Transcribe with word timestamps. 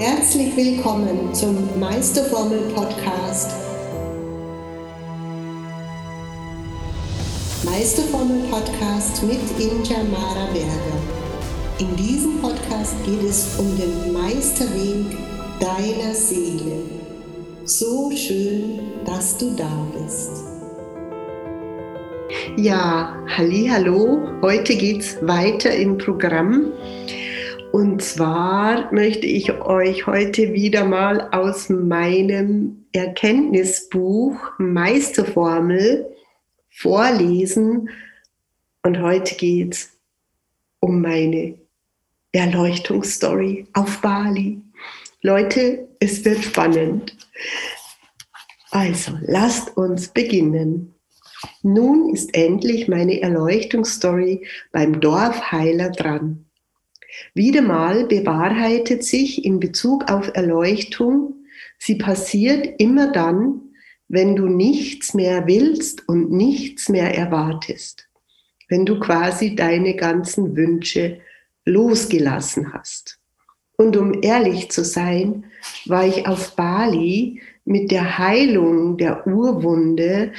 Herzlich 0.00 0.56
willkommen 0.56 1.34
zum 1.34 1.56
Meisterformel 1.80 2.72
Podcast. 2.72 3.50
Meisterformel 7.64 8.44
Podcast 8.48 9.24
mit 9.24 9.40
Inja 9.58 10.04
Mara 10.04 10.46
Berger. 10.52 11.80
In 11.80 11.96
diesem 11.96 12.40
Podcast 12.40 12.94
geht 13.04 13.24
es 13.24 13.58
um 13.58 13.76
den 13.76 14.12
Meisterweg 14.12 15.16
deiner 15.58 16.14
Seele. 16.14 16.84
So 17.64 18.12
schön, 18.14 18.78
dass 19.04 19.36
du 19.36 19.50
da 19.56 19.84
bist. 20.00 20.44
Ja, 22.56 23.16
halli, 23.36 23.66
hallo. 23.68 24.28
Heute 24.42 24.76
geht's 24.76 25.16
weiter 25.22 25.74
im 25.74 25.98
Programm. 25.98 26.72
Und 27.72 28.02
zwar 28.02 28.92
möchte 28.92 29.26
ich 29.26 29.52
euch 29.52 30.06
heute 30.06 30.52
wieder 30.52 30.84
mal 30.84 31.28
aus 31.32 31.68
meinem 31.68 32.86
Erkenntnisbuch 32.92 34.36
Meisterformel 34.58 36.10
vorlesen. 36.70 37.90
Und 38.82 39.02
heute 39.02 39.34
geht 39.34 39.74
es 39.74 39.90
um 40.80 41.02
meine 41.02 41.58
Erleuchtungsstory 42.32 43.66
auf 43.74 44.00
Bali. 44.00 44.62
Leute, 45.22 45.88
es 46.00 46.24
wird 46.24 46.44
spannend. 46.44 47.16
Also, 48.70 49.12
lasst 49.22 49.76
uns 49.76 50.08
beginnen. 50.08 50.94
Nun 51.62 52.14
ist 52.14 52.34
endlich 52.34 52.88
meine 52.88 53.20
Erleuchtungsstory 53.20 54.46
beim 54.72 55.00
Dorfheiler 55.00 55.90
dran. 55.90 56.47
Wieder 57.34 57.62
mal 57.62 58.06
bewahrheitet 58.06 59.04
sich 59.04 59.44
in 59.44 59.60
Bezug 59.60 60.10
auf 60.10 60.30
Erleuchtung, 60.34 61.34
sie 61.78 61.96
passiert 61.96 62.80
immer 62.80 63.12
dann, 63.12 63.60
wenn 64.08 64.36
du 64.36 64.46
nichts 64.46 65.14
mehr 65.14 65.46
willst 65.46 66.08
und 66.08 66.30
nichts 66.30 66.88
mehr 66.88 67.16
erwartest, 67.16 68.08
wenn 68.68 68.86
du 68.86 68.98
quasi 68.98 69.54
deine 69.54 69.94
ganzen 69.94 70.56
Wünsche 70.56 71.20
losgelassen 71.64 72.72
hast. 72.72 73.18
Und 73.76 73.96
um 73.96 74.22
ehrlich 74.22 74.70
zu 74.70 74.82
sein, 74.82 75.44
war 75.84 76.06
ich 76.06 76.26
auf 76.26 76.56
Bali 76.56 77.40
mit 77.64 77.90
der 77.90 78.18
Heilung 78.18 78.96
der 78.96 79.26
Urwunde, 79.26 80.32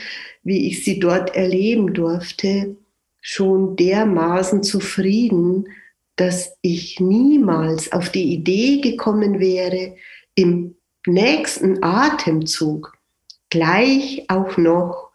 wie 0.43 0.67
ich 0.67 0.83
sie 0.83 0.99
dort 0.99 1.35
erleben 1.35 1.93
durfte, 1.93 2.75
schon 3.21 3.75
dermaßen 3.75 4.63
zufrieden, 4.63 5.67
dass 6.19 6.57
ich 6.61 6.99
niemals 6.99 7.93
auf 7.93 8.09
die 8.09 8.33
Idee 8.33 8.81
gekommen 8.81 9.39
wäre, 9.39 9.95
im 10.35 10.75
nächsten 11.07 11.81
Atemzug 11.81 12.97
gleich 13.49 14.25
auch 14.27 14.57
noch 14.57 15.11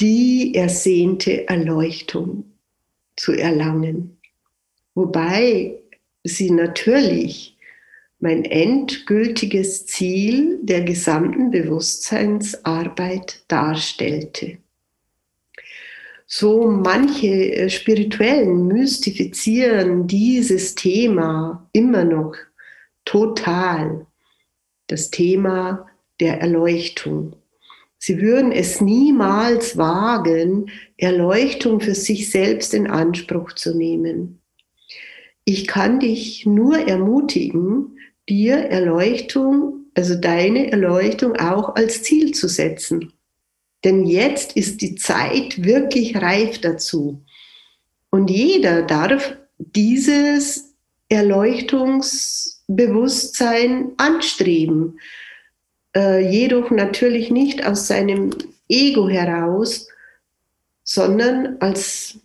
die 0.00 0.54
ersehnte 0.54 1.48
Erleuchtung 1.48 2.44
zu 3.16 3.32
erlangen. 3.32 4.18
Wobei 4.94 5.78
sie 6.24 6.50
natürlich 6.50 7.56
mein 8.20 8.44
endgültiges 8.44 9.86
Ziel 9.86 10.58
der 10.60 10.82
gesamten 10.82 11.50
Bewusstseinsarbeit 11.50 13.44
darstellte 13.48 14.58
so 16.30 16.70
manche 16.70 17.54
äh, 17.54 17.70
Spirituellen 17.70 18.66
mystifizieren 18.66 20.06
dieses 20.06 20.74
Thema 20.74 21.68
immer 21.72 22.04
noch 22.04 22.34
total. 23.06 24.06
Das 24.88 25.10
Thema 25.10 25.86
der 26.20 26.40
Erleuchtung. 26.40 27.34
Sie 27.98 28.20
würden 28.20 28.52
es 28.52 28.80
niemals 28.80 29.76
wagen, 29.78 30.70
Erleuchtung 30.98 31.80
für 31.80 31.94
sich 31.94 32.30
selbst 32.30 32.74
in 32.74 32.86
Anspruch 32.88 33.54
zu 33.54 33.76
nehmen. 33.76 34.40
Ich 35.44 35.66
kann 35.66 35.98
dich 35.98 36.44
nur 36.44 36.78
ermutigen, 36.78 37.98
dir 38.28 38.56
Erleuchtung, 38.56 39.86
also 39.94 40.14
deine 40.14 40.70
Erleuchtung 40.72 41.36
auch 41.36 41.74
als 41.74 42.02
Ziel 42.02 42.32
zu 42.32 42.48
setzen. 42.48 43.12
Denn 43.84 44.06
jetzt 44.06 44.56
ist 44.56 44.80
die 44.80 44.96
Zeit 44.96 45.62
wirklich 45.62 46.16
reif 46.16 46.60
dazu. 46.60 47.22
Und 48.10 48.30
jeder 48.30 48.82
darf 48.82 49.36
dieses 49.58 50.74
Erleuchtungsbewusstsein 51.08 53.92
anstreben. 53.96 54.98
Äh, 55.94 56.28
jedoch 56.30 56.70
natürlich 56.70 57.30
nicht 57.30 57.64
aus 57.64 57.86
seinem 57.86 58.30
Ego 58.68 59.08
heraus, 59.08 59.86
sondern 60.84 61.56
als, 61.60 62.18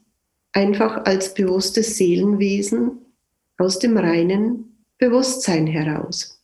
einfach 0.52 1.06
als 1.06 1.34
bewusstes 1.34 1.96
Seelenwesen 1.97 3.00
aus 3.58 3.80
dem 3.80 3.97
reinen 3.97 4.78
Bewusstsein 4.97 5.68
heraus. 5.68 6.42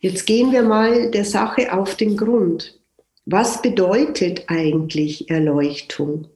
Jetzt 0.00 0.26
gehen 0.26 0.52
wir 0.52 0.62
mal 0.62 1.10
der 1.10 1.24
Sache 1.24 1.72
auf 1.72 1.96
den 1.96 2.16
Grund. 2.16 2.75
Was 3.28 3.60
bedeutet 3.60 4.44
eigentlich 4.46 5.28
Erleuchtung? 5.28 6.28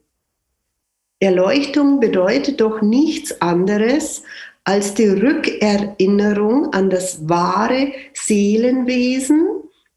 Erleuchtung 1.21 2.01
bedeutet 2.01 2.61
doch 2.61 2.83
nichts 2.83 3.41
anderes 3.41 4.25
als 4.65 4.95
die 4.95 5.07
Rückerinnerung 5.07 6.73
an 6.73 6.91
das 6.91 7.29
wahre 7.29 7.93
Seelenwesen, 8.15 9.47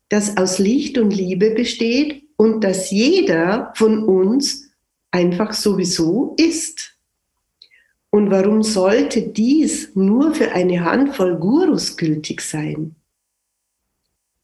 das 0.09 0.37
aus 0.37 0.59
Licht 0.59 0.99
und 0.99 1.09
Liebe 1.09 1.49
besteht 1.49 2.25
und 2.35 2.63
das 2.63 2.91
jeder 2.91 3.73
von 3.75 4.03
uns 4.03 4.69
einfach 5.09 5.53
sowieso 5.53 6.35
ist. 6.37 6.95
Und 8.11 8.29
warum 8.29 8.61
sollte 8.61 9.23
dies 9.23 9.95
nur 9.95 10.35
für 10.35 10.51
eine 10.51 10.85
Handvoll 10.85 11.37
Gurus 11.37 11.97
gültig 11.97 12.41
sein? 12.41 12.93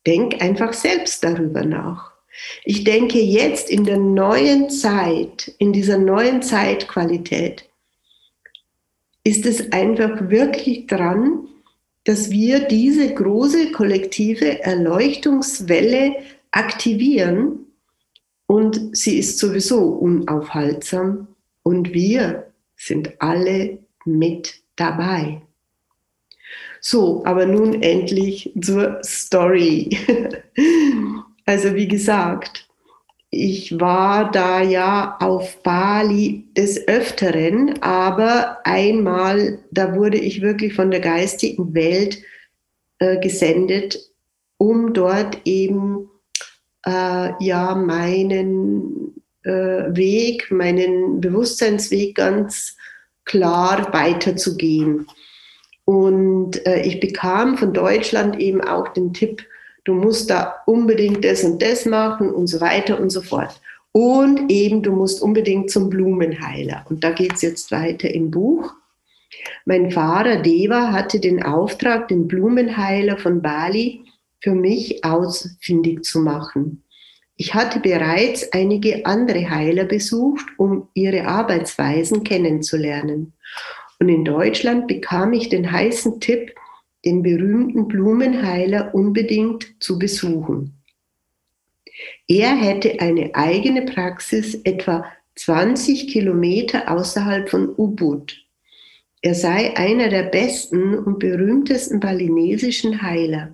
Denk 0.07 0.41
einfach 0.41 0.73
selbst 0.73 1.23
darüber 1.23 1.63
nach. 1.63 2.18
Ich 2.63 2.83
denke 2.83 3.19
jetzt 3.19 3.69
in 3.69 3.83
der 3.85 3.97
neuen 3.97 4.69
Zeit, 4.69 5.53
in 5.57 5.73
dieser 5.73 5.97
neuen 5.97 6.41
Zeitqualität, 6.41 7.65
ist 9.23 9.45
es 9.45 9.71
einfach 9.71 10.29
wirklich 10.29 10.87
dran, 10.87 11.47
dass 12.05 12.31
wir 12.31 12.61
diese 12.61 13.13
große 13.13 13.71
kollektive 13.71 14.63
Erleuchtungswelle 14.63 16.15
aktivieren 16.51 17.65
und 18.47 18.97
sie 18.97 19.19
ist 19.19 19.37
sowieso 19.37 19.79
unaufhaltsam 19.83 21.27
und 21.61 21.93
wir 21.93 22.51
sind 22.75 23.21
alle 23.21 23.77
mit 24.05 24.55
dabei. 24.75 25.41
So, 26.81 27.23
aber 27.25 27.45
nun 27.45 27.83
endlich 27.83 28.51
zur 28.59 28.99
Story. 29.03 29.89
Also 31.49 31.73
wie 31.73 31.87
gesagt, 31.87 32.69
ich 33.31 33.79
war 33.79 34.29
da 34.29 34.61
ja 34.61 35.17
auf 35.19 35.63
Bali 35.63 36.45
des 36.55 36.87
Öfteren, 36.87 37.81
aber 37.81 38.59
einmal, 38.67 39.57
da 39.71 39.95
wurde 39.95 40.19
ich 40.19 40.43
wirklich 40.43 40.75
von 40.75 40.91
der 40.91 40.99
geistigen 40.99 41.73
Welt 41.73 42.21
äh, 42.99 43.17
gesendet, 43.19 43.97
um 44.59 44.93
dort 44.93 45.39
eben 45.45 46.11
äh, 46.85 47.31
ja 47.39 47.73
meinen 47.73 49.15
äh, 49.41 49.49
Weg, 49.95 50.51
meinen 50.51 51.19
Bewusstseinsweg 51.19 52.13
ganz 52.13 52.77
klar 53.25 53.91
weiterzugehen. 53.91 55.07
Und 55.83 56.63
äh, 56.67 56.83
ich 56.83 56.99
bekam 56.99 57.57
von 57.57 57.73
Deutschland 57.73 58.39
eben 58.39 58.61
auch 58.61 58.89
den 58.89 59.13
Tipp, 59.13 59.47
du 59.89 59.95
musst 59.95 60.29
da 60.29 60.61
unbedingt 60.67 61.25
das 61.25 61.43
und 61.43 61.59
das 61.63 61.85
machen 61.85 62.29
und 62.29 62.45
so 62.45 62.61
weiter 62.61 62.99
und 62.99 63.09
so 63.09 63.23
fort. 63.23 63.59
Und 63.91 64.51
eben, 64.51 64.83
du 64.83 64.91
musst 64.91 65.19
unbedingt 65.19 65.71
zum 65.71 65.89
Blumenheiler. 65.89 66.85
Und 66.89 67.03
da 67.03 67.09
geht 67.09 67.33
es 67.33 67.41
jetzt 67.41 67.71
weiter 67.71 68.13
im 68.13 68.29
Buch. 68.29 68.71
Mein 69.65 69.89
Vater 69.89 70.43
Deva 70.43 70.91
hatte 70.91 71.19
den 71.19 71.41
Auftrag, 71.41 72.07
den 72.07 72.27
Blumenheiler 72.27 73.17
von 73.17 73.41
Bali 73.41 74.05
für 74.41 74.53
mich 74.53 75.03
ausfindig 75.03 76.03
zu 76.03 76.19
machen. 76.19 76.83
Ich 77.35 77.55
hatte 77.55 77.79
bereits 77.79 78.53
einige 78.53 79.07
andere 79.07 79.49
Heiler 79.49 79.85
besucht, 79.85 80.45
um 80.57 80.87
ihre 80.93 81.25
Arbeitsweisen 81.25 82.23
kennenzulernen. 82.23 83.33
Und 83.99 84.09
in 84.09 84.23
Deutschland 84.23 84.87
bekam 84.87 85.33
ich 85.33 85.49
den 85.49 85.71
heißen 85.71 86.19
Tipp, 86.19 86.53
den 87.05 87.23
berühmten 87.23 87.87
Blumenheiler 87.87 88.93
unbedingt 88.93 89.75
zu 89.79 89.97
besuchen. 89.97 90.73
Er 92.27 92.55
hätte 92.55 92.99
eine 92.99 93.35
eigene 93.35 93.83
Praxis 93.83 94.55
etwa 94.63 95.05
20 95.35 96.09
Kilometer 96.09 96.91
außerhalb 96.91 97.49
von 97.49 97.69
Ubud. 97.77 98.45
er 99.21 99.35
sei 99.35 99.75
einer 99.75 100.09
der 100.09 100.23
besten 100.23 100.97
und 100.97 101.19
berühmtesten 101.19 101.99
balinesischen 101.99 103.01
Heiler. 103.01 103.53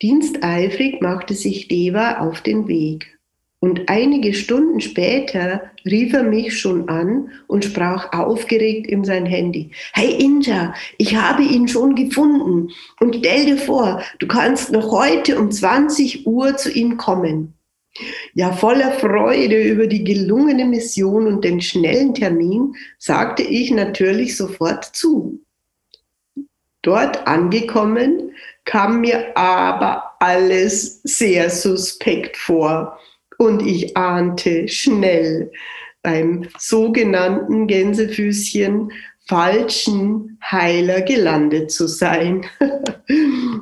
Diensteifrig 0.00 1.02
machte 1.02 1.34
sich 1.34 1.68
Deva 1.68 2.18
auf 2.20 2.40
den 2.40 2.68
Weg. 2.68 3.19
Und 3.62 3.90
einige 3.90 4.32
Stunden 4.32 4.80
später 4.80 5.70
rief 5.84 6.14
er 6.14 6.22
mich 6.22 6.58
schon 6.58 6.88
an 6.88 7.30
und 7.46 7.66
sprach 7.66 8.10
aufgeregt 8.14 8.86
in 8.86 9.04
sein 9.04 9.26
Handy. 9.26 9.70
Hey 9.92 10.16
Inja, 10.18 10.72
ich 10.96 11.14
habe 11.14 11.42
ihn 11.42 11.68
schon 11.68 11.94
gefunden 11.94 12.70
und 13.00 13.16
stell 13.16 13.44
dir 13.44 13.58
vor, 13.58 14.02
du 14.18 14.26
kannst 14.26 14.72
noch 14.72 14.90
heute 14.90 15.38
um 15.38 15.50
20 15.50 16.26
Uhr 16.26 16.56
zu 16.56 16.72
ihm 16.72 16.96
kommen. 16.96 17.52
Ja, 18.32 18.52
voller 18.52 18.92
Freude 18.92 19.62
über 19.62 19.86
die 19.86 20.04
gelungene 20.04 20.64
Mission 20.64 21.26
und 21.26 21.44
den 21.44 21.60
schnellen 21.60 22.14
Termin 22.14 22.74
sagte 22.98 23.42
ich 23.42 23.70
natürlich 23.72 24.38
sofort 24.38 24.84
zu. 24.84 25.40
Dort 26.80 27.26
angekommen 27.26 28.32
kam 28.64 29.02
mir 29.02 29.36
aber 29.36 30.12
alles 30.18 31.02
sehr 31.02 31.50
suspekt 31.50 32.38
vor 32.38 32.98
und 33.40 33.66
ich 33.66 33.96
ahnte 33.96 34.68
schnell 34.68 35.50
beim 36.02 36.46
sogenannten 36.58 37.66
Gänsefüßchen 37.66 38.92
falschen 39.26 40.38
Heiler 40.44 41.00
gelandet 41.00 41.70
zu 41.70 41.86
sein. 41.88 42.44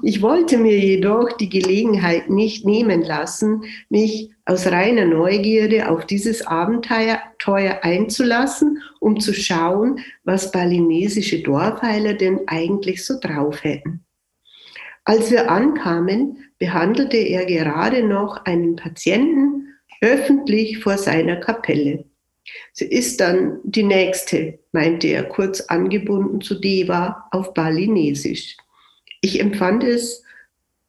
Ich 0.02 0.20
wollte 0.20 0.58
mir 0.58 0.78
jedoch 0.78 1.32
die 1.38 1.48
Gelegenheit 1.48 2.28
nicht 2.28 2.66
nehmen 2.66 3.02
lassen, 3.02 3.62
mich 3.88 4.30
aus 4.44 4.66
reiner 4.66 5.06
Neugierde 5.06 5.90
auf 5.90 6.04
dieses 6.04 6.46
Abenteuer 6.46 7.78
einzulassen, 7.82 8.82
um 9.00 9.18
zu 9.18 9.32
schauen, 9.32 10.00
was 10.24 10.52
balinesische 10.52 11.42
Dorfheiler 11.42 12.12
denn 12.12 12.40
eigentlich 12.46 13.06
so 13.06 13.18
drauf 13.18 13.64
hätten. 13.64 14.04
Als 15.04 15.30
wir 15.30 15.50
ankamen, 15.50 16.44
behandelte 16.58 17.16
er 17.16 17.46
gerade 17.46 18.02
noch 18.02 18.44
einen 18.44 18.76
Patienten 18.76 19.57
öffentlich 20.00 20.78
vor 20.78 20.98
seiner 20.98 21.36
Kapelle. 21.36 22.04
Sie 22.72 22.86
ist 22.86 23.20
dann 23.20 23.60
die 23.64 23.82
nächste, 23.82 24.58
meinte 24.72 25.08
er 25.08 25.24
kurz 25.24 25.60
angebunden 25.62 26.40
zu 26.40 26.54
Deva 26.54 27.28
auf 27.30 27.52
Balinesisch. 27.54 28.56
Ich 29.20 29.40
empfand 29.40 29.84
es, 29.84 30.22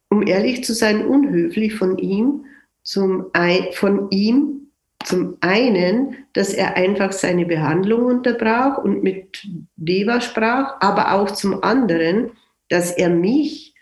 um 0.08 0.26
ehrlich 0.26 0.64
zu 0.64 0.72
sein, 0.72 1.06
unhöflich 1.06 1.74
von 1.74 1.98
ihm, 1.98 2.46
zum 2.82 3.26
ein, 3.32 3.68
von 3.72 4.10
ihm 4.10 4.60
zum 5.04 5.36
einen, 5.40 6.16
dass 6.32 6.52
er 6.52 6.76
einfach 6.76 7.12
seine 7.12 7.46
Behandlung 7.46 8.04
unterbrach 8.04 8.78
und 8.78 9.02
mit 9.02 9.46
Deva 9.76 10.20
sprach, 10.20 10.76
aber 10.80 11.14
auch 11.14 11.30
zum 11.30 11.62
anderen, 11.62 12.32
dass 12.68 12.92
er 12.92 13.08
mich 13.08 13.74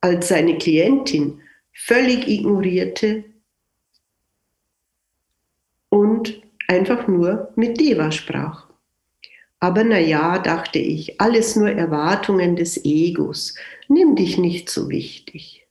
als 0.00 0.28
seine 0.28 0.58
Klientin 0.58 1.40
völlig 1.72 2.28
ignorierte 2.28 3.24
und 6.08 6.42
einfach 6.68 7.06
nur 7.06 7.52
mit 7.54 7.78
Deva 7.80 8.10
sprach. 8.10 8.66
Aber 9.60 9.84
na 9.84 9.98
ja, 9.98 10.38
dachte 10.38 10.78
ich, 10.78 11.20
alles 11.20 11.56
nur 11.56 11.70
Erwartungen 11.70 12.56
des 12.56 12.84
Egos. 12.84 13.54
Nimm 13.88 14.14
dich 14.14 14.38
nicht 14.38 14.70
so 14.70 14.88
wichtig. 14.88 15.66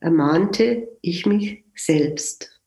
Ermahnte 0.00 0.88
ich 1.00 1.26
mich 1.26 1.64
selbst. 1.74 2.60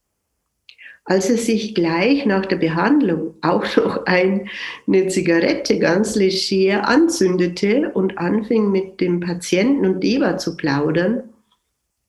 Als 1.06 1.30
er 1.30 1.38
sich 1.38 1.74
gleich 1.74 2.26
nach 2.26 2.46
der 2.46 2.58
Behandlung 2.58 3.36
auch 3.42 3.64
noch 3.78 4.06
eine 4.06 5.08
Zigarette 5.08 5.80
ganz 5.80 6.16
leger 6.16 6.88
anzündete 6.88 7.92
und 7.94 8.18
anfing 8.18 8.72
mit 8.72 9.00
dem 9.02 9.20
Patienten 9.20 9.86
und 9.86 10.04
Deva 10.04 10.38
zu 10.38 10.58
plaudern, 10.58 11.24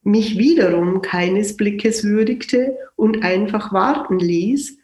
mich 0.02 0.38
wiederum 0.38 1.02
keines 1.02 1.56
Blickes 1.56 2.04
würdigte 2.04 2.76
und 2.96 3.22
einfach 3.22 3.72
warten 3.72 4.18
ließ, 4.18 4.79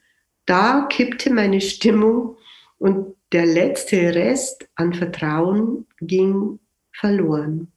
da 0.47 0.87
kippte 0.89 1.33
meine 1.33 1.61
Stimmung 1.61 2.37
und 2.79 3.15
der 3.33 3.47
letzte 3.47 4.15
Rest 4.15 4.69
an 4.77 4.95
Vertrauen 4.95 5.87
ging 6.01 6.59
verloren. 6.93 7.73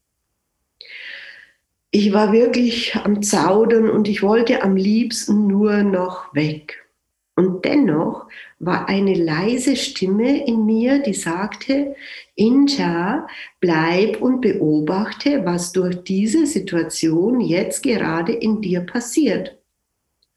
Ich 1.92 2.14
war 2.14 2.32
wirklich 2.32 2.96
am 2.96 3.24
Zaudern 3.24 3.90
und 3.90 4.08
ich 4.08 4.22
wollte 4.22 4.62
am 4.62 4.76
liebsten 4.76 5.48
nur 5.48 5.82
noch 5.84 6.34
weg. 6.36 6.86
Und 7.36 7.64
dennoch 7.66 8.28
war 8.60 8.90
eine 8.90 9.14
leise 9.14 9.76
Stimme 9.76 10.46
in 10.46 10.66
mir, 10.66 11.00
die 11.00 11.14
sagte, 11.14 11.96
Inja, 12.36 13.28
bleib 13.60 14.22
und 14.22 14.42
beobachte, 14.42 15.46
was 15.46 15.72
durch 15.72 16.04
diese 16.04 16.46
Situation 16.46 17.40
jetzt 17.40 17.82
gerade 17.82 18.34
in 18.34 18.62
dir 18.62 18.82
passiert. 18.82 19.58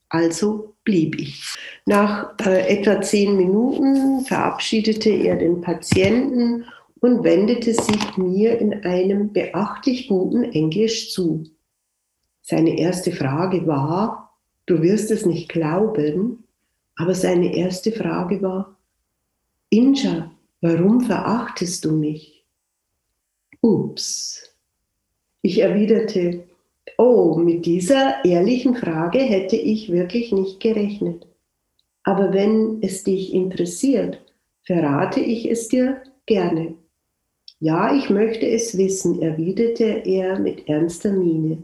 Also 0.09 0.72
blieb 0.85 1.21
ich. 1.21 1.57
Nach 1.87 2.35
äh, 2.45 2.79
etwa 2.79 3.01
zehn 3.01 3.37
Minuten 3.37 4.25
verabschiedete 4.25 5.11
er 5.11 5.37
den 5.37 5.61
Patienten 5.61 6.65
und 7.01 7.25
wendete 7.25 7.75
sich 7.75 8.17
mir 8.17 8.59
in 8.59 8.85
einem 8.85 9.33
beachtlich 9.33 10.09
guten 10.09 10.45
Englisch 10.45 11.13
zu. 11.13 11.45
Seine 12.43 12.79
erste 12.79 13.13
Frage 13.13 13.67
war, 13.67 14.39
du 14.67 14.83
wirst 14.83 15.11
es 15.11 15.27
nicht 15.27 15.49
glauben, 15.49 16.45
aber 16.97 17.15
seine 17.15 17.57
erste 17.57 17.93
Frage 17.93 18.43
war, 18.43 18.77
Inja, 19.71 20.31
warum 20.61 21.01
verachtest 21.01 21.85
du 21.85 21.93
mich? 21.93 22.45
Ups. 23.61 24.55
Ich 25.41 25.59
erwiderte, 25.59 26.45
Oh, 26.99 27.37
mit 27.37 27.67
dieser 27.67 28.25
ehrlichen 28.25 28.75
Frage 28.75 29.19
hätte 29.19 29.57
ich 29.57 29.91
wirklich 29.91 30.33
nicht 30.33 30.61
gerechnet. 30.61 31.27
Aber 32.05 32.33
wenn 32.33 32.79
es 32.83 33.05
dich 33.05 33.33
interessiert, 33.33 34.21
verrate 34.65 35.21
ich 35.21 35.51
es 35.51 35.69
dir 35.69 36.03
gerne. 36.27 36.75
Ja, 37.61 37.95
ich 37.95 38.11
möchte 38.11 38.47
es 38.47 38.77
wissen, 38.77 39.23
erwiderte 39.23 40.03
er 40.05 40.39
mit 40.39 40.69
ernster 40.69 41.13
Miene. 41.13 41.63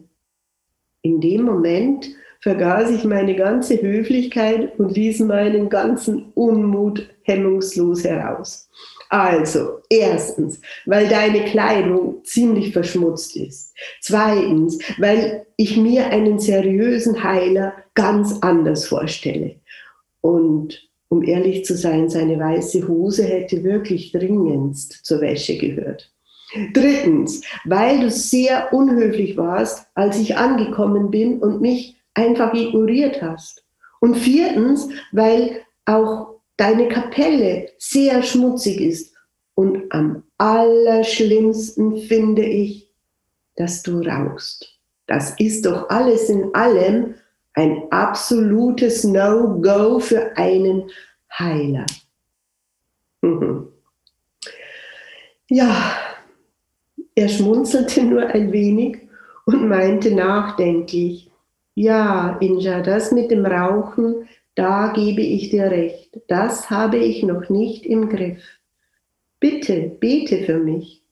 In 1.02 1.20
dem 1.20 1.42
Moment 1.42 2.08
vergaß 2.40 2.90
ich 2.90 3.04
meine 3.04 3.34
ganze 3.34 3.80
Höflichkeit 3.82 4.78
und 4.78 4.94
ließ 4.94 5.20
meinen 5.20 5.68
ganzen 5.68 6.32
Unmut 6.34 7.08
hemmungslos 7.22 8.04
heraus. 8.04 8.70
Also, 9.10 9.78
erstens, 9.88 10.60
weil 10.84 11.08
deine 11.08 11.44
Kleidung 11.46 12.22
ziemlich 12.24 12.72
verschmutzt 12.72 13.36
ist. 13.36 13.74
Zweitens, 14.00 14.78
weil 14.98 15.46
ich 15.56 15.76
mir 15.78 16.08
einen 16.08 16.38
seriösen 16.38 17.24
Heiler 17.24 17.72
ganz 17.94 18.38
anders 18.42 18.86
vorstelle. 18.86 19.56
Und 20.20 20.88
um 21.08 21.22
ehrlich 21.22 21.64
zu 21.64 21.74
sein, 21.74 22.10
seine 22.10 22.38
weiße 22.38 22.86
Hose 22.86 23.24
hätte 23.24 23.64
wirklich 23.64 24.12
dringendst 24.12 25.04
zur 25.04 25.22
Wäsche 25.22 25.56
gehört. 25.56 26.12
Drittens, 26.74 27.42
weil 27.64 28.00
du 28.00 28.10
sehr 28.10 28.72
unhöflich 28.72 29.36
warst, 29.36 29.86
als 29.94 30.18
ich 30.18 30.36
angekommen 30.36 31.10
bin 31.10 31.38
und 31.38 31.60
mich 31.60 31.96
einfach 32.14 32.52
ignoriert 32.54 33.22
hast. 33.22 33.64
Und 34.00 34.16
viertens, 34.16 34.88
weil 35.12 35.62
auch 35.86 36.37
deine 36.58 36.88
Kapelle 36.88 37.70
sehr 37.78 38.22
schmutzig 38.22 38.80
ist. 38.80 39.14
Und 39.54 39.90
am 39.90 40.22
allerschlimmsten 40.36 41.96
finde 41.96 42.44
ich, 42.44 42.92
dass 43.56 43.82
du 43.82 44.00
rauchst. 44.00 44.78
Das 45.06 45.34
ist 45.38 45.64
doch 45.64 45.88
alles 45.88 46.28
in 46.28 46.54
allem 46.54 47.14
ein 47.54 47.90
absolutes 47.90 49.02
No-Go 49.04 49.98
für 49.98 50.36
einen 50.36 50.90
Heiler. 51.38 51.86
Ja, 55.50 55.94
er 57.14 57.28
schmunzelte 57.30 58.02
nur 58.02 58.26
ein 58.26 58.52
wenig 58.52 58.98
und 59.46 59.66
meinte 59.66 60.14
nachdenklich, 60.14 61.30
ja, 61.74 62.36
Inja, 62.40 62.82
das 62.82 63.12
mit 63.12 63.30
dem 63.30 63.46
Rauchen, 63.46 64.28
da 64.58 64.92
gebe 64.92 65.22
ich 65.22 65.50
dir 65.50 65.70
recht, 65.70 66.20
das 66.26 66.68
habe 66.68 66.96
ich 66.96 67.22
noch 67.22 67.48
nicht 67.48 67.86
im 67.86 68.08
Griff. 68.08 68.42
Bitte, 69.38 69.96
bete 70.00 70.44
für 70.44 70.58
mich. 70.58 71.04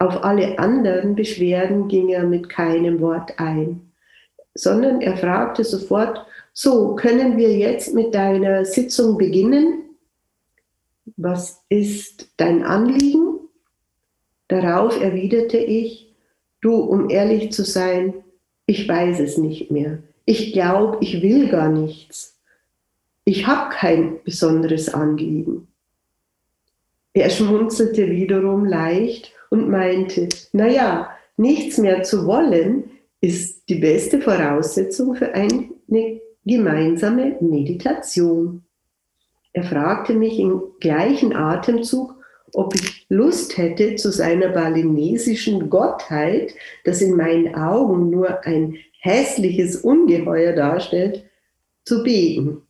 Auf 0.00 0.24
alle 0.24 0.58
anderen 0.58 1.14
Beschwerden 1.14 1.86
ging 1.86 2.08
er 2.08 2.24
mit 2.24 2.48
keinem 2.48 3.00
Wort 3.00 3.38
ein, 3.38 3.92
sondern 4.54 5.00
er 5.00 5.16
fragte 5.16 5.62
sofort, 5.62 6.26
so, 6.52 6.96
können 6.96 7.36
wir 7.36 7.56
jetzt 7.56 7.94
mit 7.94 8.14
deiner 8.16 8.64
Sitzung 8.64 9.16
beginnen? 9.16 9.84
Was 11.16 11.62
ist 11.68 12.32
dein 12.36 12.64
Anliegen? 12.64 13.38
Darauf 14.48 15.00
erwiderte 15.00 15.58
ich, 15.58 16.12
du, 16.60 16.74
um 16.74 17.10
ehrlich 17.10 17.52
zu 17.52 17.64
sein, 17.64 18.14
ich 18.66 18.88
weiß 18.88 19.20
es 19.20 19.38
nicht 19.38 19.70
mehr. 19.70 19.98
Ich 20.24 20.52
glaube, 20.52 20.98
ich 21.00 21.22
will 21.22 21.48
gar 21.48 21.68
nichts. 21.68 22.39
Ich 23.32 23.46
habe 23.46 23.72
kein 23.72 24.24
besonderes 24.24 24.92
Anliegen. 24.92 25.68
Er 27.12 27.30
schmunzelte 27.30 28.10
wiederum 28.10 28.64
leicht 28.64 29.32
und 29.50 29.68
meinte, 29.70 30.28
naja, 30.52 31.10
nichts 31.36 31.78
mehr 31.78 32.02
zu 32.02 32.26
wollen 32.26 32.90
ist 33.20 33.68
die 33.68 33.76
beste 33.76 34.20
Voraussetzung 34.20 35.14
für 35.14 35.32
eine 35.32 36.20
gemeinsame 36.44 37.36
Meditation. 37.40 38.64
Er 39.52 39.62
fragte 39.62 40.14
mich 40.14 40.40
im 40.40 40.62
gleichen 40.80 41.32
Atemzug, 41.32 42.16
ob 42.54 42.74
ich 42.74 43.06
Lust 43.10 43.56
hätte, 43.56 43.94
zu 43.94 44.10
seiner 44.10 44.48
balinesischen 44.48 45.70
Gottheit, 45.70 46.52
das 46.82 47.00
in 47.00 47.14
meinen 47.14 47.54
Augen 47.54 48.10
nur 48.10 48.44
ein 48.44 48.78
hässliches 48.98 49.76
Ungeheuer 49.76 50.52
darstellt, 50.52 51.22
zu 51.84 52.02
beten. 52.02 52.62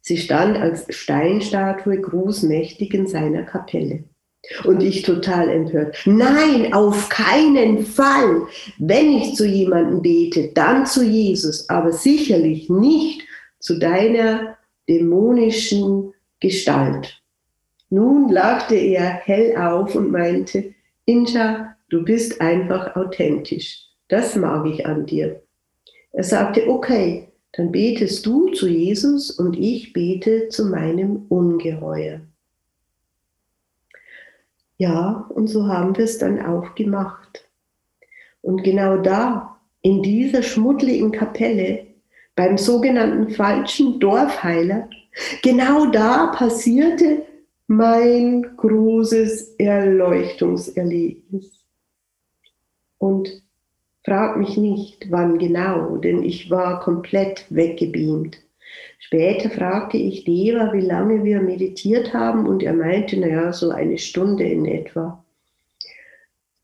Sie 0.00 0.16
stand 0.16 0.56
als 0.56 0.86
Steinstatue 0.88 2.00
großmächtig 2.00 2.94
in 2.94 3.06
seiner 3.06 3.42
Kapelle. 3.42 4.04
Und 4.64 4.82
ich 4.82 5.02
total 5.02 5.50
empört. 5.50 5.98
Nein, 6.06 6.72
auf 6.72 7.10
keinen 7.10 7.84
Fall. 7.84 8.46
Wenn 8.78 9.12
ich 9.12 9.34
zu 9.34 9.46
jemandem 9.46 10.00
bete, 10.00 10.50
dann 10.54 10.86
zu 10.86 11.04
Jesus, 11.04 11.68
aber 11.68 11.92
sicherlich 11.92 12.70
nicht 12.70 13.22
zu 13.58 13.78
deiner 13.78 14.56
dämonischen 14.88 16.14
Gestalt. 16.40 17.20
Nun 17.90 18.30
lachte 18.30 18.76
er 18.76 19.10
hell 19.10 19.56
auf 19.56 19.94
und 19.94 20.10
meinte, 20.10 20.74
Inja, 21.04 21.76
du 21.90 22.02
bist 22.02 22.40
einfach 22.40 22.96
authentisch. 22.96 23.88
Das 24.08 24.36
mag 24.36 24.66
ich 24.66 24.86
an 24.86 25.06
dir. 25.06 25.42
Er 26.12 26.24
sagte, 26.24 26.68
okay, 26.68 27.29
dann 27.52 27.72
betest 27.72 28.24
du 28.26 28.50
zu 28.50 28.68
Jesus 28.68 29.30
und 29.30 29.58
ich 29.58 29.92
bete 29.92 30.48
zu 30.48 30.66
meinem 30.66 31.26
Ungeheuer. 31.28 32.20
Ja, 34.76 35.26
und 35.28 35.48
so 35.48 35.66
haben 35.66 35.96
wir 35.96 36.04
es 36.04 36.18
dann 36.18 36.40
auch 36.40 36.74
gemacht. 36.74 37.48
Und 38.40 38.62
genau 38.62 38.98
da, 38.98 39.60
in 39.82 40.02
dieser 40.02 40.42
schmuddeligen 40.42 41.12
Kapelle, 41.12 41.86
beim 42.34 42.56
sogenannten 42.56 43.30
falschen 43.30 44.00
Dorfheiler, 44.00 44.88
genau 45.42 45.86
da 45.86 46.28
passierte 46.28 47.26
mein 47.66 48.56
großes 48.56 49.56
Erleuchtungserlebnis. 49.58 51.64
Und 52.98 53.42
frag 54.04 54.36
mich 54.36 54.56
nicht, 54.56 55.10
wann 55.10 55.38
genau, 55.38 55.96
denn 55.96 56.22
ich 56.22 56.50
war 56.50 56.80
komplett 56.80 57.46
weggebeamt. 57.50 58.38
Später 58.98 59.50
fragte 59.50 59.96
ich 59.96 60.24
Deva, 60.24 60.72
wie 60.72 60.80
lange 60.80 61.24
wir 61.24 61.40
meditiert 61.40 62.14
haben 62.14 62.46
und 62.46 62.62
er 62.62 62.74
meinte, 62.74 63.18
naja, 63.18 63.52
so 63.52 63.70
eine 63.70 63.98
Stunde 63.98 64.44
in 64.44 64.66
etwa. 64.66 65.24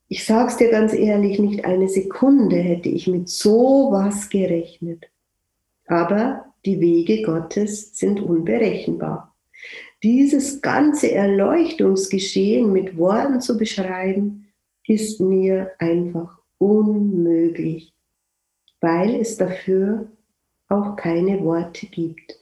Ich 0.08 0.24
sag's 0.24 0.56
dir 0.56 0.70
ganz 0.70 0.92
ehrlich, 0.92 1.38
nicht 1.40 1.64
eine 1.64 1.88
Sekunde 1.88 2.56
hätte 2.56 2.88
ich 2.88 3.08
mit 3.08 3.28
sowas 3.28 4.28
gerechnet. 4.28 5.06
Aber 5.88 6.44
die 6.64 6.80
Wege 6.80 7.22
Gottes 7.22 7.96
sind 7.96 8.20
unberechenbar. 8.20 9.34
Dieses 10.02 10.62
ganze 10.62 11.10
Erleuchtungsgeschehen 11.10 12.72
mit 12.72 12.96
Worten 12.96 13.40
zu 13.40 13.56
beschreiben, 13.56 14.46
ist 14.86 15.20
mir 15.20 15.72
einfach 15.78 16.38
unmöglich, 16.58 17.92
weil 18.80 19.16
es 19.16 19.36
dafür 19.36 20.10
auch 20.68 20.96
keine 20.96 21.42
Worte 21.42 21.86
gibt. 21.86 22.38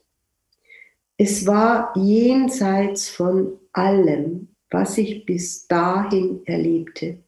Es 1.16 1.47
war 1.47 1.92
jenseits 1.97 3.09
von 3.09 3.59
allem, 3.73 4.49
was 4.71 4.99
ich 4.99 5.25
bis 5.25 5.66
dahin 5.68 6.40
erlebte. 6.47 7.18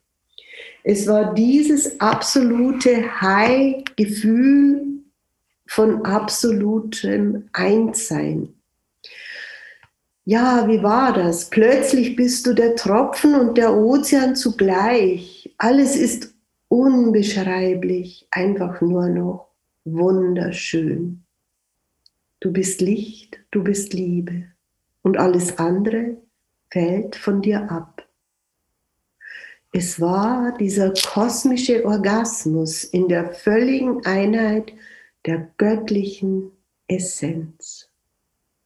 Es 0.83 1.07
war 1.07 1.35
dieses 1.35 2.01
absolute 2.01 3.21
High-Gefühl 3.21 5.03
von 5.67 6.05
absolutem 6.05 7.49
Einssein. 7.53 8.55
Ja, 10.25 10.67
wie 10.69 10.83
war 10.83 11.13
das? 11.13 11.51
Plötzlich 11.51 12.17
bist 12.17 12.47
du 12.47 12.53
der 12.53 12.75
Tropfen 12.75 13.35
und 13.35 13.57
der 13.57 13.77
Ozean 13.77 14.35
zugleich. 14.35 15.55
Alles 15.59 15.95
ist 15.95 16.35
unbeschreiblich, 16.69 18.27
einfach 18.31 18.81
nur 18.81 19.09
noch 19.09 19.49
wunderschön. 19.85 21.23
Du 22.41 22.53
bist 22.53 22.81
Licht, 22.81 23.39
du 23.51 23.65
bist 23.65 23.93
Liebe 23.93 24.45
und 25.03 25.19
alles 25.19 25.59
andere 25.59 26.17
fällt 26.71 27.17
von 27.17 27.41
dir 27.41 27.71
ab. 27.71 28.07
Es 29.73 30.01
war 30.01 30.57
dieser 30.59 30.93
kosmische 30.95 31.85
Orgasmus 31.85 32.85
in 32.85 33.09
der 33.09 33.33
völligen 33.33 34.05
Einheit 34.07 34.73
der 35.27 35.51
göttlichen 35.59 36.51
Essenz, 36.89 37.91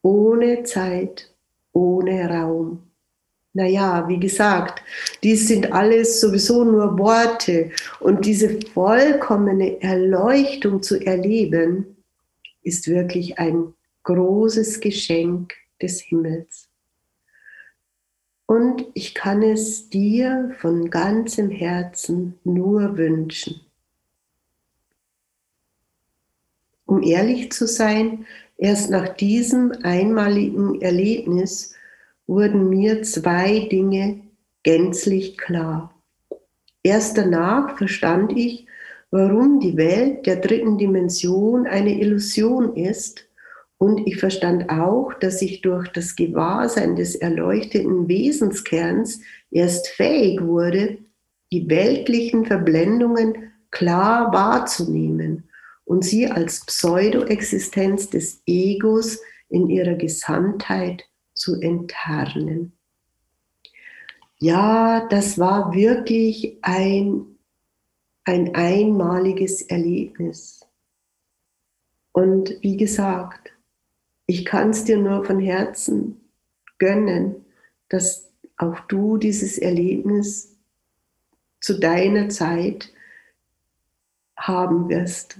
ohne 0.01 0.63
Zeit, 0.63 1.33
ohne 1.73 2.29
Raum. 2.29 2.90
Naja, 3.53 4.07
wie 4.07 4.19
gesagt, 4.19 4.81
dies 5.23 5.47
sind 5.49 5.73
alles 5.73 6.21
sowieso 6.21 6.63
nur 6.63 6.97
Worte 6.97 7.71
und 7.99 8.25
diese 8.25 8.61
vollkommene 8.73 9.81
Erleuchtung 9.81 10.81
zu 10.81 11.05
erleben, 11.05 11.97
ist 12.63 12.87
wirklich 12.87 13.39
ein 13.39 13.73
großes 14.03 14.79
Geschenk 14.79 15.53
des 15.81 15.99
Himmels. 15.99 16.69
Und 18.45 18.85
ich 18.93 19.15
kann 19.15 19.41
es 19.43 19.89
dir 19.89 20.55
von 20.59 20.89
ganzem 20.89 21.49
Herzen 21.49 22.39
nur 22.43 22.97
wünschen. 22.97 23.61
Um 26.85 27.03
ehrlich 27.03 27.51
zu 27.51 27.67
sein, 27.67 28.25
erst 28.57 28.89
nach 28.89 29.09
diesem 29.15 29.71
einmaligen 29.83 30.81
Erlebnis 30.81 31.73
wurden 32.27 32.69
mir 32.69 33.03
zwei 33.03 33.67
Dinge 33.71 34.21
gänzlich 34.63 35.37
klar. 35.37 35.93
Erst 36.83 37.17
danach 37.17 37.77
verstand 37.77 38.37
ich, 38.37 38.65
warum 39.11 39.59
die 39.59 39.77
Welt 39.77 40.25
der 40.25 40.37
dritten 40.37 40.77
Dimension 40.77 41.67
eine 41.67 41.99
Illusion 41.99 42.75
ist 42.75 43.27
und 43.77 44.07
ich 44.07 44.17
verstand 44.17 44.69
auch, 44.69 45.13
dass 45.15 45.41
ich 45.41 45.61
durch 45.61 45.87
das 45.89 46.15
Gewahrsein 46.15 46.95
des 46.95 47.15
erleuchteten 47.15 48.07
Wesenskerns 48.07 49.21
erst 49.49 49.87
fähig 49.87 50.41
wurde, 50.41 50.99
die 51.51 51.67
weltlichen 51.67 52.45
Verblendungen 52.45 53.51
klar 53.71 54.31
wahrzunehmen 54.31 55.49
und 55.83 56.05
sie 56.05 56.27
als 56.27 56.65
Pseudoexistenz 56.65 58.09
des 58.09 58.41
Egos 58.45 59.19
in 59.49 59.69
ihrer 59.69 59.95
Gesamtheit 59.95 61.03
zu 61.41 61.59
enttarnen. 61.59 62.73
Ja, 64.37 65.07
das 65.07 65.39
war 65.39 65.73
wirklich 65.73 66.59
ein, 66.61 67.25
ein 68.25 68.53
einmaliges 68.53 69.63
Erlebnis. 69.63 70.67
Und 72.11 72.57
wie 72.61 72.77
gesagt, 72.77 73.51
ich 74.27 74.45
kann 74.45 74.69
es 74.69 74.83
dir 74.83 74.97
nur 74.97 75.25
von 75.25 75.39
Herzen 75.39 76.21
gönnen, 76.77 77.43
dass 77.89 78.31
auch 78.57 78.79
du 78.81 79.17
dieses 79.17 79.57
Erlebnis 79.57 80.59
zu 81.59 81.79
deiner 81.79 82.29
Zeit 82.29 82.93
haben 84.37 84.89
wirst. 84.89 85.39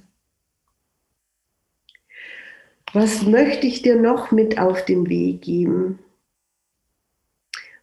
Was 2.93 3.25
möchte 3.25 3.67
ich 3.67 3.81
dir 3.81 3.95
noch 3.95 4.31
mit 4.31 4.59
auf 4.59 4.83
den 4.83 5.07
Weg 5.07 5.43
geben? 5.43 5.99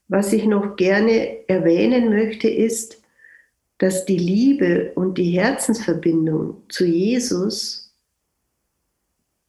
Was 0.07 0.35
ich 0.35 0.45
noch 0.45 0.77
gerne 0.77 1.49
erwähnen 1.49 2.11
möchte, 2.11 2.49
ist, 2.49 3.03
dass 3.79 4.05
die 4.05 4.19
Liebe 4.19 4.93
und 4.95 5.17
die 5.17 5.31
Herzensverbindung 5.31 6.63
zu 6.69 6.85
Jesus 6.85 7.95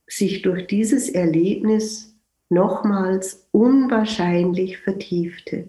sich 0.08 0.42
durch 0.42 0.66
dieses 0.68 1.10
Erlebnis 1.10 2.16
nochmals 2.48 3.46
unwahrscheinlich 3.52 4.78
vertiefte. 4.78 5.68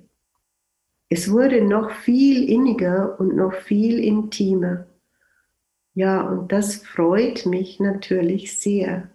Es 1.09 1.31
wurde 1.31 1.63
noch 1.63 1.91
viel 1.91 2.49
inniger 2.49 3.19
und 3.19 3.35
noch 3.35 3.55
viel 3.55 3.99
intimer. 3.99 4.87
Ja, 5.95 6.21
und 6.21 6.53
das 6.53 6.77
freut 6.77 7.45
mich 7.45 7.81
natürlich 7.81 8.59
sehr 8.59 9.11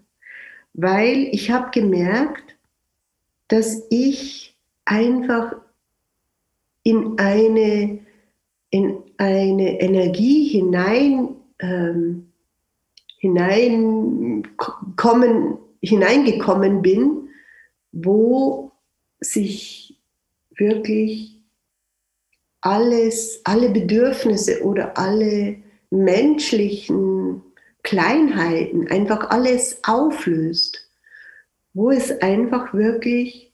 weil 0.77 1.29
ich 1.31 1.51
habe 1.51 1.71
gemerkt, 1.71 2.57
dass 3.47 3.81
ich 3.89 4.57
einfach 4.83 5.55
in 6.83 7.17
eine, 7.17 7.99
in 8.69 8.97
eine 9.17 9.79
Energie 9.79 10.49
hinein, 10.49 11.29
ähm, 11.59 12.29
hineinkommen, 13.17 15.57
hineingekommen 15.81 16.81
bin, 16.81 17.29
wo 17.91 18.71
sich 19.21 19.97
wirklich 20.57 21.39
alles, 22.61 23.41
alle 23.45 23.69
Bedürfnisse 23.69 24.61
oder 24.63 24.97
alle 24.97 25.57
menschlichen 25.89 27.41
Kleinheiten, 27.85 28.89
einfach 28.89 29.29
alles 29.29 29.79
auflöst, 29.83 30.89
wo 31.73 31.91
es 31.91 32.19
einfach 32.21 32.73
wirklich 32.73 33.53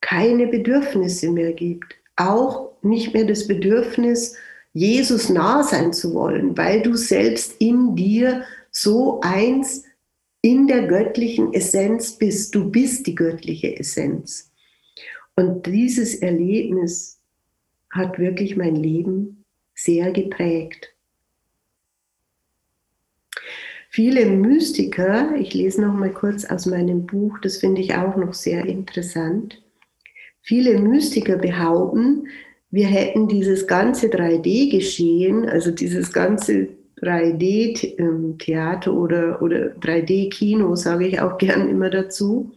keine 0.00 0.48
Bedürfnisse 0.48 1.30
mehr 1.30 1.52
gibt. 1.52 1.94
Auch 2.16 2.72
nicht 2.82 3.14
mehr 3.14 3.24
das 3.24 3.46
Bedürfnis, 3.46 4.36
Jesus 4.72 5.28
nah 5.28 5.62
sein 5.62 5.92
zu 5.92 6.12
wollen, 6.12 6.56
weil 6.58 6.82
du 6.82 6.96
selbst 6.96 7.54
in 7.60 7.94
dir 7.94 8.44
so 8.72 9.20
eins 9.20 9.84
in 10.42 10.66
der 10.66 10.88
göttlichen 10.88 11.54
Essenz 11.54 12.18
bist. 12.18 12.52
Du 12.54 12.68
bist 12.68 13.06
die 13.06 13.14
göttliche 13.14 13.78
Essenz. 13.78 14.50
Und 15.36 15.66
dieses 15.66 16.16
Erlebnis 16.16 17.20
hat 17.90 18.18
wirklich 18.18 18.56
mein 18.56 18.74
Leben 18.74 19.44
sehr 19.74 20.10
geprägt. 20.10 20.93
Viele 23.94 24.26
Mystiker, 24.26 25.36
ich 25.36 25.54
lese 25.54 25.80
noch 25.82 25.94
mal 25.94 26.10
kurz 26.10 26.44
aus 26.44 26.66
meinem 26.66 27.06
Buch, 27.06 27.38
das 27.38 27.58
finde 27.58 27.80
ich 27.80 27.94
auch 27.94 28.16
noch 28.16 28.34
sehr 28.34 28.64
interessant. 28.66 29.62
Viele 30.42 30.80
Mystiker 30.80 31.36
behaupten, 31.36 32.26
wir 32.72 32.88
hätten 32.88 33.28
dieses 33.28 33.68
ganze 33.68 34.08
3D-Geschehen, 34.08 35.48
also 35.48 35.70
dieses 35.70 36.12
ganze 36.12 36.70
3D-Theater 37.02 38.92
oder, 38.92 39.40
oder 39.40 39.66
3D-Kino, 39.76 40.74
sage 40.74 41.06
ich 41.06 41.20
auch 41.20 41.38
gern 41.38 41.68
immer 41.68 41.88
dazu, 41.88 42.50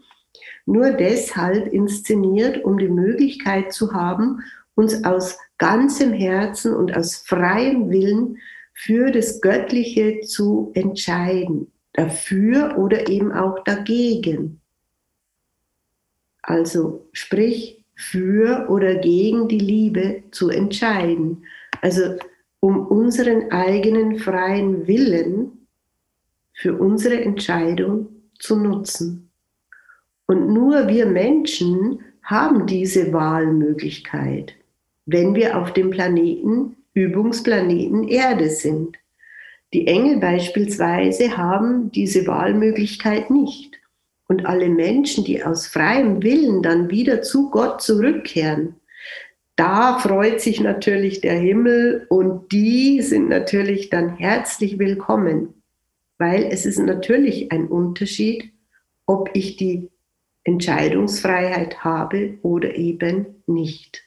nur 0.66 0.90
deshalb 0.90 1.72
inszeniert, 1.72 2.66
um 2.66 2.80
die 2.80 2.90
Möglichkeit 2.90 3.74
zu 3.74 3.94
haben, 3.94 4.40
uns 4.74 5.04
aus 5.04 5.38
ganzem 5.60 6.14
Herzen 6.14 6.74
und 6.74 6.98
aus 6.98 7.18
freiem 7.18 7.92
Willen 7.92 8.40
für 8.80 9.10
das 9.10 9.42
Göttliche 9.42 10.22
zu 10.22 10.72
entscheiden, 10.76 11.72
dafür 11.94 12.78
oder 12.78 13.10
eben 13.10 13.32
auch 13.32 13.64
dagegen. 13.64 14.62
Also 16.44 17.08
sprich, 17.12 17.84
für 17.96 18.70
oder 18.70 18.96
gegen 18.96 19.48
die 19.48 19.58
Liebe 19.58 20.24
zu 20.30 20.50
entscheiden. 20.50 21.44
Also 21.82 22.18
um 22.60 22.86
unseren 22.86 23.52
eigenen 23.52 24.20
freien 24.20 24.88
Willen 24.88 25.68
für 26.54 26.78
unsere 26.78 27.20
Entscheidung 27.20 28.08
zu 28.38 28.56
nutzen. 28.56 29.32
Und 30.28 30.54
nur 30.54 30.88
wir 30.88 31.08
Menschen 31.08 32.02
haben 32.22 32.68
diese 32.68 33.12
Wahlmöglichkeit, 33.12 34.54
wenn 35.08 35.34
wir 35.34 35.58
auf 35.58 35.74
dem 35.74 35.90
Planeten, 35.90 36.77
Übungsplaneten 36.98 38.08
Erde 38.08 38.50
sind. 38.50 38.98
Die 39.72 39.86
Engel 39.86 40.18
beispielsweise 40.18 41.38
haben 41.38 41.92
diese 41.92 42.26
Wahlmöglichkeit 42.26 43.30
nicht. 43.30 43.80
Und 44.28 44.48
alle 44.48 44.68
Menschen, 44.68 45.24
die 45.24 45.44
aus 45.44 45.68
freiem 45.68 46.24
Willen 46.24 46.64
dann 46.64 46.90
wieder 46.90 47.22
zu 47.22 47.52
Gott 47.52 47.82
zurückkehren, 47.84 48.76
da 49.56 50.00
freut 50.00 50.42
sich 50.42 50.60
natürlich 50.60 51.22
der 51.22 51.38
Himmel 51.38 52.08
und 52.10 52.52
die 52.52 53.02
sind 53.02 53.30
natürlich 53.30 53.90
dann 53.90 54.18
herzlich 54.18 54.80
willkommen, 54.80 55.62
weil 56.18 56.46
es 56.52 56.66
ist 56.66 56.80
natürlich 56.80 57.52
ein 57.52 57.68
Unterschied, 57.68 58.52
ob 59.06 59.30
ich 59.34 59.56
die 59.56 59.90
Entscheidungsfreiheit 60.44 61.84
habe 61.84 62.38
oder 62.42 62.76
eben 62.76 63.44
nicht. 63.46 64.07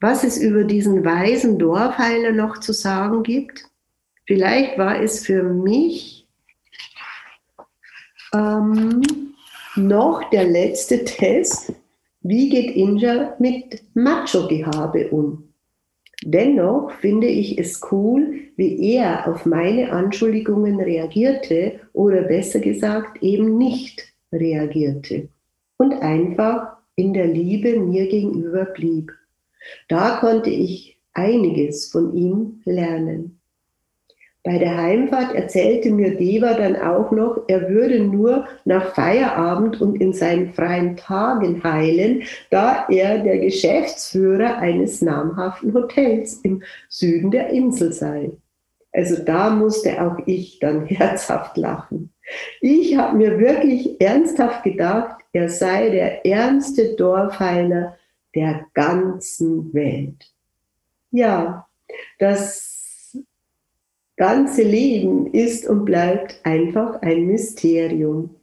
Was 0.00 0.24
es 0.24 0.38
über 0.38 0.64
diesen 0.64 1.04
weisen 1.04 1.58
Dorfheiler 1.58 2.32
noch 2.32 2.58
zu 2.58 2.72
sagen 2.72 3.22
gibt, 3.22 3.64
vielleicht 4.26 4.78
war 4.78 5.02
es 5.02 5.24
für 5.24 5.42
mich 5.42 6.26
ähm, 8.34 9.02
noch 9.76 10.28
der 10.30 10.44
letzte 10.44 11.04
Test, 11.04 11.72
wie 12.22 12.48
geht 12.48 12.76
Inja 12.76 13.34
mit 13.38 13.82
Macho-Gehabe 13.94 15.08
um. 15.10 15.50
Dennoch 16.22 16.90
finde 17.00 17.26
ich 17.26 17.58
es 17.58 17.80
cool, 17.90 18.40
wie 18.56 18.94
er 18.94 19.26
auf 19.26 19.46
meine 19.46 19.90
Anschuldigungen 19.90 20.80
reagierte 20.80 21.80
oder 21.94 22.22
besser 22.22 22.60
gesagt 22.60 23.22
eben 23.22 23.56
nicht 23.56 24.02
reagierte 24.32 25.28
und 25.78 25.94
einfach 25.94 26.76
in 26.94 27.14
der 27.14 27.26
Liebe 27.26 27.80
mir 27.80 28.06
gegenüber 28.08 28.66
blieb. 28.66 29.12
Da 29.88 30.18
konnte 30.20 30.50
ich 30.50 30.98
einiges 31.12 31.90
von 31.90 32.14
ihm 32.14 32.60
lernen. 32.64 33.40
Bei 34.42 34.56
der 34.56 34.74
Heimfahrt 34.74 35.34
erzählte 35.34 35.90
mir 35.90 36.16
Deva 36.16 36.54
dann 36.54 36.76
auch 36.76 37.10
noch, 37.10 37.42
er 37.48 37.68
würde 37.68 38.00
nur 38.00 38.46
nach 38.64 38.94
Feierabend 38.94 39.82
und 39.82 40.00
in 40.00 40.14
seinen 40.14 40.54
freien 40.54 40.96
Tagen 40.96 41.62
heilen, 41.62 42.22
da 42.48 42.86
er 42.88 43.18
der 43.18 43.38
Geschäftsführer 43.38 44.56
eines 44.56 45.02
namhaften 45.02 45.74
Hotels 45.74 46.40
im 46.42 46.62
Süden 46.88 47.30
der 47.30 47.50
Insel 47.50 47.92
sei. 47.92 48.30
Also 48.92 49.22
da 49.22 49.50
musste 49.50 50.00
auch 50.00 50.16
ich 50.24 50.58
dann 50.58 50.86
herzhaft 50.86 51.58
lachen. 51.58 52.10
Ich 52.62 52.96
habe 52.96 53.18
mir 53.18 53.38
wirklich 53.38 54.00
ernsthaft 54.00 54.62
gedacht, 54.62 55.16
er 55.32 55.50
sei 55.50 55.90
der 55.90 56.24
ärmste 56.24 56.94
Dorfheiler 56.96 57.96
der 58.34 58.66
ganzen 58.74 59.72
Welt. 59.74 60.32
Ja, 61.10 61.68
das 62.18 63.16
ganze 64.16 64.62
Leben 64.62 65.32
ist 65.32 65.66
und 65.66 65.84
bleibt 65.84 66.40
einfach 66.44 67.00
ein 67.02 67.26
Mysterium. 67.26 68.36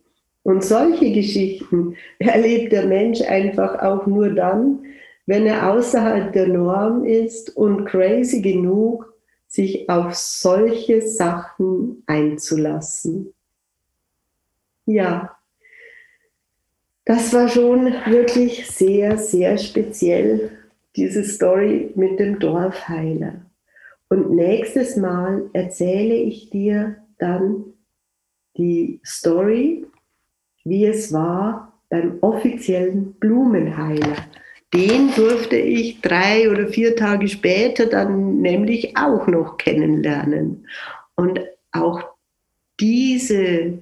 Und 0.43 0.63
solche 0.63 1.11
Geschichten 1.11 1.95
erlebt 2.19 2.71
der 2.71 2.87
Mensch 2.87 3.21
einfach 3.21 3.79
auch 3.81 4.07
nur 4.07 4.29
dann, 4.29 4.83
wenn 5.25 5.45
er 5.45 5.71
außerhalb 5.71 6.31
der 6.33 6.47
Norm 6.47 7.05
ist 7.05 7.55
und 7.55 7.85
crazy 7.85 8.41
genug, 8.41 9.13
sich 9.47 9.89
auf 9.89 10.15
solche 10.15 11.01
Sachen 11.01 12.03
einzulassen. 12.05 13.33
Ja, 14.85 15.36
das 17.07 17.33
war 17.33 17.47
schon 17.47 17.85
wirklich 18.05 18.67
sehr, 18.67 19.17
sehr 19.17 19.57
speziell, 19.57 20.51
diese 20.97 21.23
Story 21.23 21.89
mit 21.95 22.19
dem 22.19 22.37
Dorfheiler. 22.37 23.45
Und 24.09 24.31
nächstes 24.31 24.97
Mal 24.97 25.49
erzähle 25.53 26.15
ich 26.15 26.49
dir 26.49 26.97
dann 27.17 27.63
die 28.57 28.99
Story, 29.05 29.85
wie 30.65 30.85
es 30.85 31.13
war 31.13 31.71
beim 31.89 32.17
offiziellen 32.19 33.13
Blumenheiler. 33.13 34.17
Den 34.73 35.09
durfte 35.15 35.55
ich 35.55 36.01
drei 36.01 36.51
oder 36.51 36.67
vier 36.67 36.93
Tage 36.97 37.29
später 37.29 37.85
dann 37.85 38.41
nämlich 38.41 38.97
auch 38.97 39.27
noch 39.27 39.57
kennenlernen. 39.57 40.67
Und 41.15 41.39
auch 41.71 42.03
diese 42.81 43.79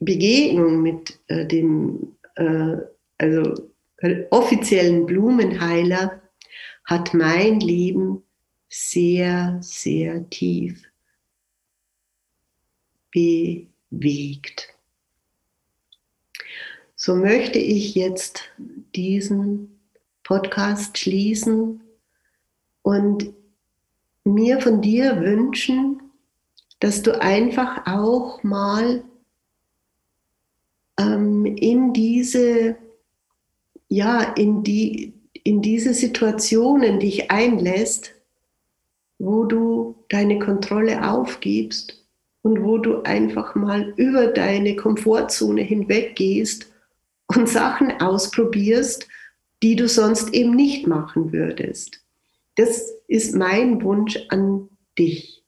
Begegnung 0.00 0.82
mit 0.82 1.20
äh, 1.28 1.46
dem 1.46 2.16
äh, 2.36 2.76
also, 3.18 3.70
offiziellen 4.30 5.06
Blumenheiler 5.06 6.20
hat 6.84 7.14
mein 7.14 7.60
Leben 7.60 8.22
sehr, 8.68 9.58
sehr 9.60 10.28
tief 10.30 10.82
bewegt. 13.12 14.74
So 16.96 17.14
möchte 17.14 17.58
ich 17.58 17.94
jetzt 17.94 18.44
diesen 18.94 19.80
Podcast 20.24 20.98
schließen 20.98 21.82
und 22.82 23.32
mir 24.24 24.60
von 24.60 24.80
dir 24.80 25.20
wünschen, 25.20 26.00
dass 26.80 27.02
du 27.02 27.20
einfach 27.20 27.86
auch 27.86 28.42
mal 28.42 29.04
ähm, 30.98 31.46
in 31.46 31.92
diese, 31.92 32.76
ja, 33.88 34.22
in 34.34 34.62
die, 34.62 35.14
in 35.44 35.62
diese 35.62 35.94
Situationen 35.94 37.00
dich 37.00 37.30
einlässt, 37.30 38.14
wo 39.18 39.44
du 39.44 39.96
deine 40.08 40.38
Kontrolle 40.38 41.08
aufgibst 41.08 42.02
und 42.42 42.62
wo 42.62 42.78
du 42.78 43.02
einfach 43.02 43.54
mal 43.54 43.92
über 43.96 44.26
deine 44.26 44.76
Komfortzone 44.76 45.62
hinweggehst 45.62 46.72
und 47.28 47.48
Sachen 47.48 48.00
ausprobierst, 48.00 49.06
die 49.62 49.76
du 49.76 49.88
sonst 49.88 50.34
eben 50.34 50.54
nicht 50.54 50.86
machen 50.86 51.32
würdest. 51.32 52.00
Das 52.56 52.90
ist 53.06 53.34
mein 53.34 53.82
Wunsch 53.82 54.18
an 54.28 54.68
dich. 54.98 55.44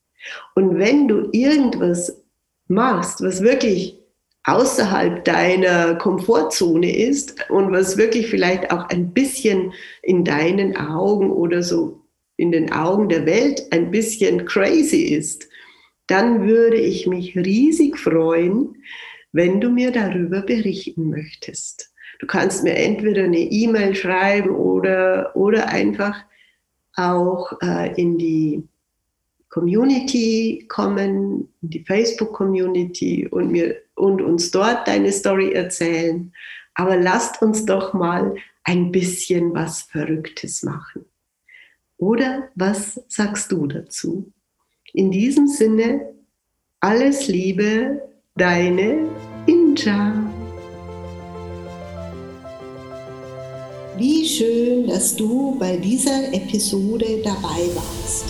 Und 0.54 0.78
wenn 0.78 1.08
du 1.08 1.28
irgendwas 1.32 2.22
machst, 2.68 3.22
was 3.22 3.42
wirklich 3.42 3.98
außerhalb 4.44 5.24
deiner 5.24 5.94
Komfortzone 5.96 6.94
ist 6.96 7.50
und 7.50 7.72
was 7.72 7.96
wirklich 7.96 8.28
vielleicht 8.28 8.70
auch 8.70 8.88
ein 8.90 9.12
bisschen 9.12 9.72
in 10.02 10.24
deinen 10.24 10.76
Augen 10.76 11.30
oder 11.30 11.62
so 11.62 12.02
in 12.36 12.52
den 12.52 12.72
Augen 12.72 13.08
der 13.08 13.26
Welt 13.26 13.62
ein 13.70 13.90
bisschen 13.90 14.44
crazy 14.44 15.02
ist, 15.02 15.48
dann 16.06 16.46
würde 16.46 16.76
ich 16.76 17.06
mich 17.06 17.36
riesig 17.36 17.98
freuen, 17.98 18.76
wenn 19.32 19.60
du 19.60 19.70
mir 19.70 19.90
darüber 19.90 20.42
berichten 20.42 21.10
möchtest. 21.10 21.90
Du 22.18 22.26
kannst 22.26 22.64
mir 22.64 22.74
entweder 22.76 23.24
eine 23.24 23.38
E-Mail 23.38 23.94
schreiben 23.94 24.50
oder, 24.50 25.34
oder 25.34 25.68
einfach 25.68 26.16
auch 26.96 27.52
äh, 27.62 28.00
in 28.00 28.18
die 28.18 28.62
Community 29.48 30.66
kommen, 30.68 31.48
in 31.62 31.70
die 31.70 31.84
Facebook-Community 31.84 33.28
und, 33.28 33.50
mir, 33.50 33.76
und 33.94 34.22
uns 34.22 34.50
dort 34.50 34.88
deine 34.88 35.12
Story 35.12 35.52
erzählen. 35.52 36.32
Aber 36.74 36.96
lasst 36.96 37.40
uns 37.42 37.64
doch 37.64 37.94
mal 37.94 38.36
ein 38.64 38.90
bisschen 38.90 39.54
was 39.54 39.82
Verrücktes 39.82 40.62
machen. 40.62 41.04
Oder 41.98 42.48
was 42.54 43.00
sagst 43.08 43.52
du 43.52 43.66
dazu? 43.66 44.32
In 44.92 45.10
diesem 45.10 45.46
Sinne, 45.46 46.14
alles 46.80 47.28
Liebe, 47.28 48.02
deine 48.34 49.08
Inja. 49.46 50.12
Wie 53.96 54.26
schön, 54.26 54.88
dass 54.88 55.14
du 55.14 55.56
bei 55.58 55.76
dieser 55.76 56.32
Episode 56.32 57.22
dabei 57.22 57.68
warst. 57.74 58.24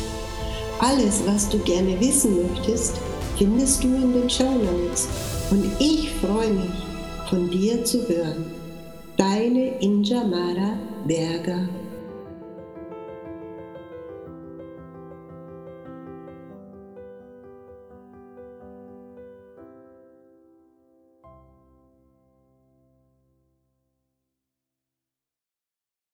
Alles, 0.79 1.27
was 1.27 1.49
du 1.49 1.59
gerne 1.61 1.99
wissen 2.01 2.37
möchtest, 2.43 3.01
findest 3.39 3.83
du 3.83 3.89
in 3.89 4.13
den 4.13 4.29
Show 4.29 4.53
Notes. 4.53 5.09
Und 5.51 5.65
ich 5.79 6.11
freue 6.21 6.51
mich, 6.51 6.71
von 7.29 7.51
dir 7.51 7.85
zu 7.85 8.09
hören. 8.09 8.45
Deine 9.17 9.79
Injamara 9.81 10.79
Berger 11.07 11.69